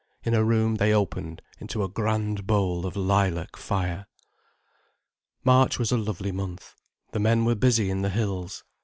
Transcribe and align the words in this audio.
In 0.23 0.33
her 0.33 0.43
room 0.43 0.77
they 0.77 0.91
opened 0.91 1.43
into 1.59 1.83
a 1.83 1.87
grand 1.87 2.47
bowl 2.47 2.87
of 2.87 2.95
lilac 2.95 3.55
fire. 3.55 4.07
March 5.43 5.77
was 5.77 5.91
a 5.91 5.95
lovely 5.99 6.31
month. 6.31 6.73
The 7.11 7.19
men 7.19 7.45
were 7.45 7.53
busy 7.53 7.91
in 7.91 8.01
the 8.01 8.09
hills. 8.09 8.63